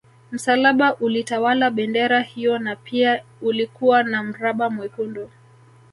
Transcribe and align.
Msalaba 0.31 0.95
ulitawala 0.95 1.69
bendera 1.71 2.21
hiyo 2.21 2.59
na 2.59 2.75
pia 2.75 3.23
ulikuwa 3.41 4.03
na 4.03 4.23
mraba 4.23 4.69
mwekundu 4.69 5.29